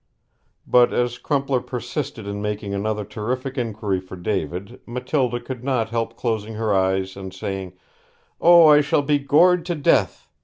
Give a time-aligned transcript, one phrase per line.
[0.65, 6.17] But as Crumpler persisted in making another terrific inquiry for David, Matilda could not help
[6.17, 7.73] closing her eyes and saying,
[8.41, 10.27] 'O, I shall be gored to death!'